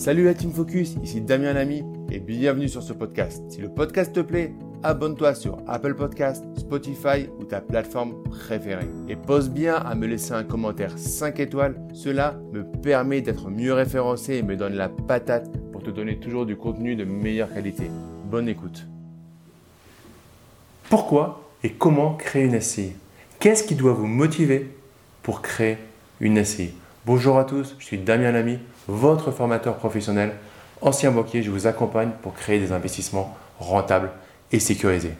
[0.00, 3.42] Salut la Team Focus, ici Damien Lamy et bienvenue sur ce podcast.
[3.50, 8.88] Si le podcast te plaît, abonne-toi sur Apple Podcast, Spotify ou ta plateforme préférée.
[9.10, 13.74] Et pose bien à me laisser un commentaire 5 étoiles, cela me permet d'être mieux
[13.74, 17.90] référencé et me donne la patate pour te donner toujours du contenu de meilleure qualité.
[18.24, 18.86] Bonne écoute.
[20.88, 22.94] Pourquoi et comment créer une SCI
[23.38, 24.70] Qu'est-ce qui doit vous motiver
[25.22, 25.76] pour créer
[26.22, 26.70] une SCI
[27.06, 30.32] Bonjour à tous, je suis Damien Lamy, votre formateur professionnel.
[30.82, 34.10] Ancien banquier, je vous accompagne pour créer des investissements rentables
[34.52, 35.14] et sécurisés.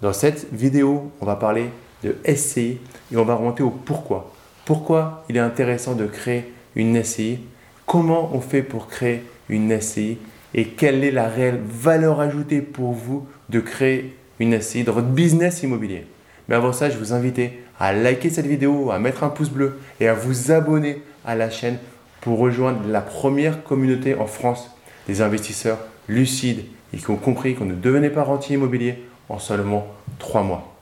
[0.00, 1.70] Dans cette vidéo, on va parler
[2.04, 2.78] de SCI
[3.10, 4.32] et on va remonter au pourquoi.
[4.64, 7.40] Pourquoi il est intéressant de créer une SCI
[7.84, 10.18] Comment on fait pour créer une SCI
[10.54, 15.08] Et quelle est la réelle valeur ajoutée pour vous de créer une SCI dans votre
[15.08, 16.06] business immobilier?
[16.48, 17.40] Mais avant ça, je vous invite
[17.78, 21.50] à liker cette vidéo, à mettre un pouce bleu et à vous abonner à la
[21.50, 21.78] chaîne
[22.20, 24.70] pour rejoindre la première communauté en France
[25.06, 29.86] des investisseurs lucides et qui ont compris qu'on ne devenait pas rentier immobilier en seulement
[30.18, 30.74] trois mois.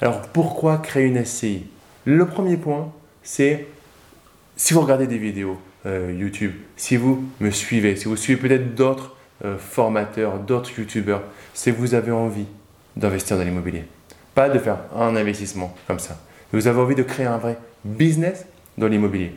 [0.00, 1.66] Alors pourquoi créer une SCI
[2.04, 3.66] Le premier point, c'est
[4.56, 8.74] si vous regardez des vidéos euh, YouTube, si vous me suivez, si vous suivez peut-être
[8.74, 11.22] d'autres euh, formateurs, d'autres YouTubeurs,
[11.54, 12.46] c'est que vous avez envie
[12.96, 13.84] d'investir dans l'immobilier.
[14.34, 16.16] Pas de faire un investissement comme ça.
[16.52, 18.46] Vous avez envie de créer un vrai business
[18.78, 19.34] dans l'immobilier.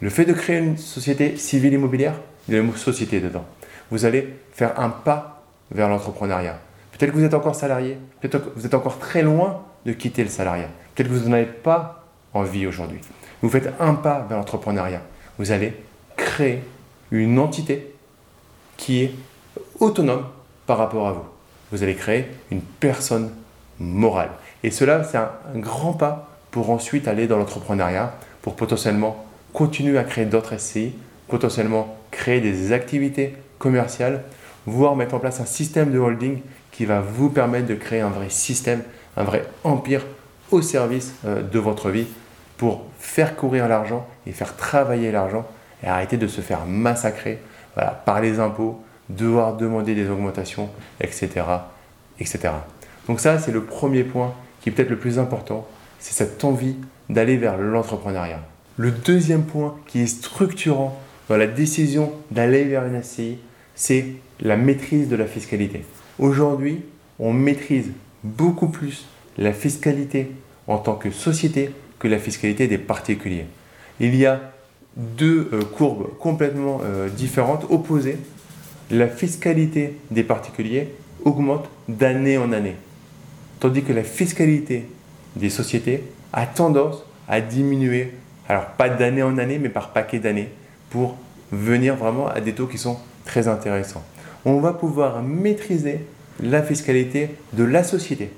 [0.00, 2.14] Le fait de créer une société civile immobilière,
[2.48, 3.44] il y a le mot société dedans.
[3.90, 6.58] Vous allez faire un pas vers l'entrepreneuriat.
[6.92, 10.24] Peut-être que vous êtes encore salarié, peut-être que vous êtes encore très loin de quitter
[10.24, 10.68] le salariat.
[10.94, 13.00] Peut-être que vous n'en avez pas envie aujourd'hui.
[13.42, 15.02] Vous faites un pas vers l'entrepreneuriat.
[15.38, 15.74] Vous allez
[16.16, 16.62] créer
[17.10, 17.94] une entité
[18.76, 19.14] qui est
[19.80, 20.26] autonome
[20.66, 21.24] par rapport à vous.
[21.70, 23.30] Vous allez créer une personne
[23.82, 24.30] morale.
[24.62, 30.04] Et cela, c'est un, grand pas pour ensuite aller dans l'entrepreneuriat, pour potentiellement continuer à
[30.04, 30.94] créer d'autres SCI,
[31.28, 34.22] potentiellement créer des activités commerciales,
[34.66, 38.08] voire mettre en place un système de holding qui va vous permettre de créer un
[38.08, 38.82] vrai système,
[39.16, 40.02] un vrai empire
[40.50, 42.06] au service euh, de votre vie
[42.56, 45.46] pour faire courir l'argent et faire travailler l'argent
[45.82, 47.38] et arrêter de se faire massacrer
[48.04, 50.68] par les impôts, devoir demander des augmentations,
[51.00, 51.44] etc.
[52.20, 52.50] etc.
[53.08, 55.66] Donc ça, c'est le premier point qui est peut-être le plus important,
[55.98, 56.76] c'est cette envie
[57.08, 58.40] d'aller vers l'entrepreneuriat.
[58.76, 60.98] Le deuxième point qui est structurant
[61.28, 63.38] dans la décision d'aller vers une SCI,
[63.74, 64.06] c'est
[64.40, 65.84] la maîtrise de la fiscalité.
[66.18, 66.82] Aujourd'hui,
[67.18, 67.90] on maîtrise
[68.24, 69.06] beaucoup plus
[69.38, 70.30] la fiscalité
[70.66, 73.46] en tant que société que la fiscalité des particuliers.
[74.00, 74.52] Il y a
[74.96, 78.18] deux euh, courbes complètement euh, différentes, opposées.
[78.90, 80.88] La fiscalité des particuliers
[81.24, 82.76] augmente d'année en année,
[83.62, 84.88] tandis que la fiscalité
[85.36, 86.02] des sociétés
[86.32, 88.12] a tendance à diminuer
[88.48, 90.48] alors pas d'année en année, mais par paquet d'années,
[90.90, 91.16] pour
[91.52, 94.02] venir vraiment à des taux qui sont très intéressants.
[94.44, 96.00] On va pouvoir maîtriser
[96.42, 98.30] la fiscalité de la société.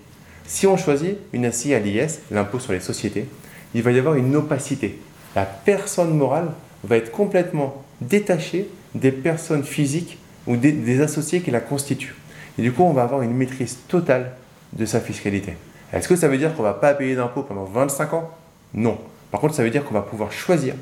[0.47, 3.27] Si on choisit une SCI à l'IS, l'impôt sur les sociétés,
[3.75, 4.99] il va y avoir une opacité.
[5.35, 6.51] La personne morale
[6.85, 12.15] va être complètement détachée des personnes physiques ou des, des associés qui la constituent.
[12.59, 14.35] Et du coup, on va avoir une maîtrise totale
[14.77, 15.57] de sa fiscalité.
[15.93, 18.31] Est-ce que ça veut dire qu'on ne va pas payer d'impôts pendant 25 ans?
[18.75, 18.99] Non.
[19.31, 20.75] Par contre, ça veut dire qu'on va pouvoir choisir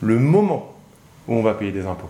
[0.00, 0.74] le moment
[1.26, 2.08] où on va payer des impôts.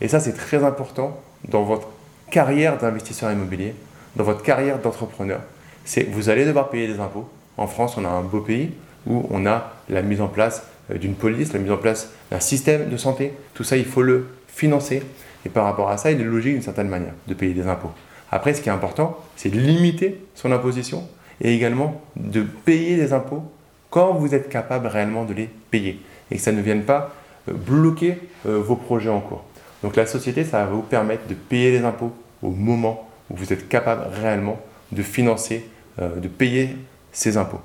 [0.00, 1.88] Et ça, c'est très important dans votre
[2.30, 3.74] carrière d'investisseur immobilier,
[4.16, 5.40] dans votre carrière d'entrepreneur.
[5.84, 7.28] C'est vous allez devoir payer des impôts.
[7.56, 8.72] En France, on a un beau pays
[9.06, 12.40] où on a la mise en place euh, d'une police, la mise en place d'un
[12.40, 13.32] système de santé.
[13.54, 15.02] Tout ça, il faut le financer.
[15.46, 17.92] Et par rapport à ça, il est logique d'une certaine manière de payer des impôts.
[18.30, 21.08] Après, ce qui est important, c'est de limiter son imposition
[21.40, 23.42] et également de payer des impôts
[23.90, 26.00] quand vous êtes capable réellement de les payer
[26.30, 27.14] et que ça ne vienne pas
[27.48, 29.44] euh, bloquer euh, vos projets en cours.
[29.82, 32.12] Donc la société, ça va vous permettre de payer les impôts
[32.42, 34.58] au moment où vous êtes capable réellement
[34.92, 35.66] de financer,
[36.00, 36.76] euh, de payer
[37.12, 37.60] ces impôts.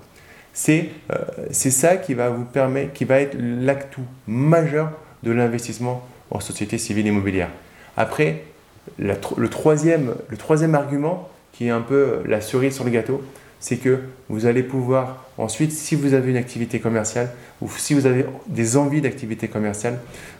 [0.53, 0.91] C'est
[1.52, 3.96] ça qui va vous permettre, qui va être l'acte
[4.28, 4.91] majeur
[5.23, 7.50] de l'investissement en société civile immobilière.
[7.97, 8.43] Après,
[8.97, 13.22] le, troisième, le troisième argument, qui est un peu la cerise sur le gâteau,
[13.59, 17.30] c'est que vous allez pouvoir ensuite, si vous avez une activité commerciale
[17.62, 20.00] ou si vous avez des envies d'activité commerciale,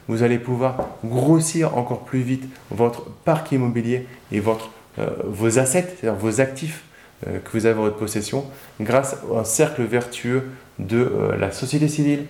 [0.10, 5.95] vous allez pouvoir grossir encore plus vite votre parc immobilier et votre, euh, vos assets,
[5.98, 6.84] c'est-à-dire vos actifs
[7.28, 8.44] euh, que vous avez en votre possession,
[8.81, 10.44] grâce à un cercle vertueux
[10.80, 12.25] de euh, la société civile,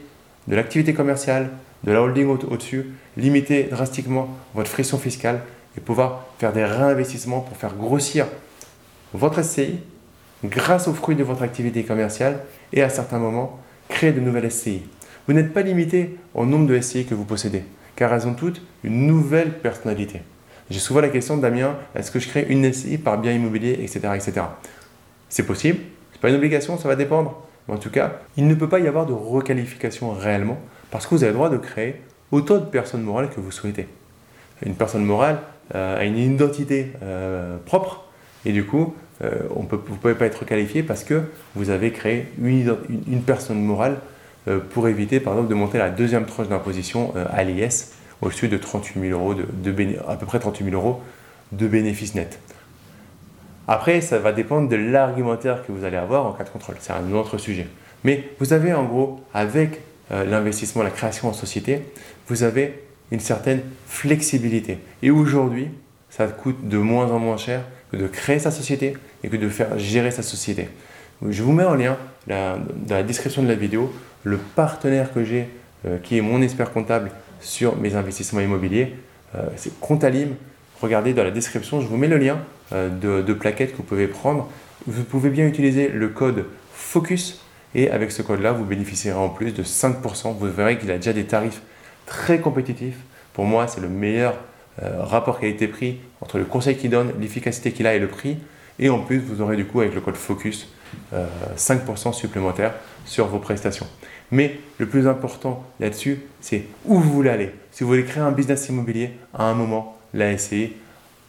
[0.48, 1.50] de l'activité commerciale,
[1.84, 5.42] de la holding au-dessus, limiter drastiquement votre frisson fiscale
[5.78, 8.28] et pouvoir faire des réinvestissements pour faire grossir
[9.14, 9.80] votre SCI
[10.44, 12.40] grâce aux fruits de votre activité commerciale
[12.74, 13.60] et à certains moments
[13.90, 14.82] créer de nouvelles SCI.
[15.28, 17.64] Vous n'êtes pas limité au nombre de SCI que vous possédez.
[17.96, 20.22] car elles ont toutes une nouvelle personnalité.
[20.70, 24.00] J'ai souvent la question, Damien, est-ce que je crée une SCI par bien immobilier, etc.
[24.16, 24.42] etc.
[25.30, 25.80] C'est possible,
[26.12, 27.42] ce n'est pas une obligation, ça va dépendre.
[27.68, 30.60] Mais en tout cas, il ne peut pas y avoir de requalification réellement,
[30.92, 33.88] parce que vous avez le droit de créer autant de personnes morales que vous souhaitez.
[34.66, 35.40] Une personne morale
[35.74, 38.06] a une identité euh, propre,
[38.46, 41.22] et du coup, euh, vous ne pouvez pas être qualifié parce que
[41.56, 43.98] vous avez créé une, personne morale
[44.72, 49.00] pour éviter, par exemple, de monter la deuxième tranche d'imposition à l'IS au-dessus de 38
[49.00, 49.76] 000 euros, de,
[50.06, 51.02] à peu près 38 000 euros
[51.54, 52.40] de bénéfices nets.
[53.70, 56.76] Après, ça va dépendre de l'argumentaire que vous allez avoir en cas de contrôle.
[56.80, 57.68] C'est un autre sujet.
[58.04, 59.80] Mais vous avez en gros, avec
[60.10, 61.82] l'investissement, la création en société,
[62.28, 62.84] vous avez
[63.14, 64.80] une certaine flexibilité.
[65.04, 65.70] Et aujourd'hui,
[66.10, 67.62] ça coûte de moins en moins cher
[67.92, 70.68] que de créer sa société et que de faire gérer sa société.
[71.30, 73.94] Je vous mets en lien dans la description de la vidéo
[74.24, 75.48] le partenaire que j'ai,
[75.86, 78.96] euh, qui est mon expert comptable sur mes investissements immobiliers.
[79.36, 80.30] Euh, c'est Comptalim.
[80.82, 82.40] Regardez dans la description, je vous mets le lien
[82.72, 84.50] euh, de, de plaquettes que vous pouvez prendre.
[84.88, 87.40] Vous pouvez bien utiliser le code FOCUS
[87.76, 90.36] et avec ce code-là, vous bénéficierez en plus de 5%.
[90.38, 91.62] Vous verrez qu'il a déjà des tarifs
[92.06, 92.96] très compétitif.
[93.34, 94.36] Pour moi, c'est le meilleur
[94.82, 98.38] euh, rapport qualité-prix entre le conseil qu'il donne, l'efficacité qu'il a et le prix.
[98.80, 100.68] Et en plus, vous aurez du coup avec le code FOCUS
[101.58, 102.74] 5% euh, supplémentaire
[103.06, 103.88] sur vos prestations.
[104.32, 107.52] Mais le plus important là-dessus, c'est où vous voulez aller.
[107.72, 110.74] Si vous voulez créer un business immobilier, à un moment, la SCI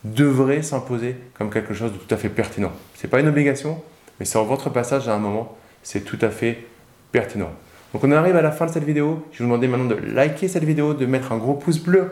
[0.04, 2.72] devrait s'imposer comme quelque chose de tout à fait pertinent.
[2.94, 3.82] Ce n'est pas une obligation,
[4.18, 6.64] mais sur votre passage à un moment, c'est tout à fait
[7.12, 7.50] pertinent.
[7.94, 9.24] Donc on arrive à la fin de cette vidéo.
[9.32, 12.10] Je vous demander maintenant de liker cette vidéo, de mettre un gros pouce bleu,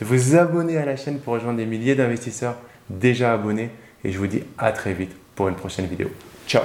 [0.00, 2.54] de vous abonner à la chaîne pour rejoindre des milliers d'investisseurs
[2.88, 3.70] déjà abonnés.
[4.04, 6.08] Et je vous dis à très vite pour une prochaine vidéo.
[6.46, 6.62] Ciao